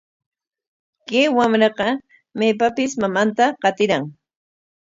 Kay 1.07 1.25
wamraqa 1.37 1.87
maypapis 2.37 2.91
mamanta 3.01 3.45
qatiran. 3.61 4.03